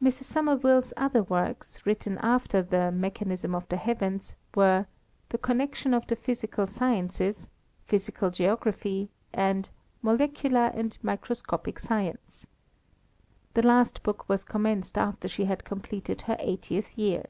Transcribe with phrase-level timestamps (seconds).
[0.00, 0.22] Mrs.
[0.26, 4.86] Somerville's other works, written after The Mechanism of the Heavens, were
[5.30, 7.48] The Connection of the Physical Sciences,
[7.84, 9.68] Physical Geography, and
[10.00, 12.46] Molecular and Microscopic Science.
[13.54, 17.24] The last book was commenced after she had completed her eightieth year.